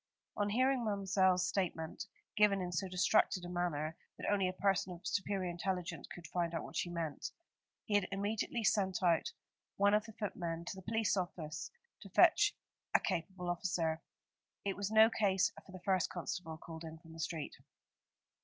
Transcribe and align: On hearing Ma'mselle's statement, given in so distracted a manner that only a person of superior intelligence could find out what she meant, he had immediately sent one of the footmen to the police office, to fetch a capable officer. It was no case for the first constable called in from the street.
On 0.35 0.49
hearing 0.49 0.83
Ma'mselle's 0.83 1.45
statement, 1.45 2.07
given 2.35 2.59
in 2.59 2.71
so 2.71 2.87
distracted 2.87 3.45
a 3.45 3.49
manner 3.49 3.95
that 4.17 4.27
only 4.31 4.47
a 4.49 4.53
person 4.53 4.91
of 4.93 5.05
superior 5.05 5.47
intelligence 5.51 6.07
could 6.07 6.25
find 6.25 6.55
out 6.55 6.63
what 6.63 6.75
she 6.75 6.89
meant, 6.89 7.27
he 7.85 7.93
had 7.93 8.07
immediately 8.11 8.63
sent 8.63 8.97
one 9.77 9.93
of 9.93 10.05
the 10.05 10.13
footmen 10.13 10.65
to 10.65 10.75
the 10.75 10.81
police 10.81 11.15
office, 11.15 11.69
to 12.01 12.09
fetch 12.09 12.55
a 12.95 12.99
capable 12.99 13.47
officer. 13.47 14.01
It 14.65 14.75
was 14.75 14.89
no 14.89 15.07
case 15.11 15.51
for 15.63 15.71
the 15.71 15.77
first 15.85 16.09
constable 16.09 16.57
called 16.57 16.83
in 16.83 16.97
from 16.97 17.13
the 17.13 17.19
street. 17.19 17.53